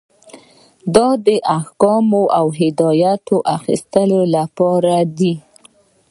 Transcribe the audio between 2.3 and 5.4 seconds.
او هدایت د اخیستلو لپاره دی.